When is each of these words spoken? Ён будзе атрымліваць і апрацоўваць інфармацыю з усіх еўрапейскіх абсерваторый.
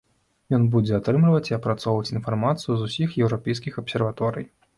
Ён 0.57 0.63
будзе 0.75 0.95
атрымліваць 0.99 1.49
і 1.49 1.55
апрацоўваць 1.57 2.13
інфармацыю 2.17 2.73
з 2.81 2.89
усіх 2.89 3.09
еўрапейскіх 3.27 3.73
абсерваторый. 3.85 4.45